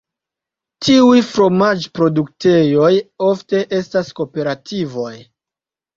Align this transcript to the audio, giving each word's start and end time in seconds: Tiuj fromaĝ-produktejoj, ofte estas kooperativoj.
Tiuj 0.85 1.19
fromaĝ-produktejoj, 1.33 2.91
ofte 3.29 3.63
estas 3.81 4.13
kooperativoj. 4.21 5.15